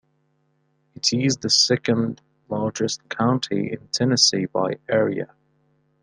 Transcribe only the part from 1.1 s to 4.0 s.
is the second-largest county in